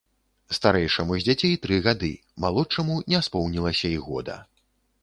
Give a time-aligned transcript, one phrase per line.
[0.57, 2.09] Старэйшаму з дзяцей тры гады,
[2.47, 4.45] малодшаму не споўнілася і года.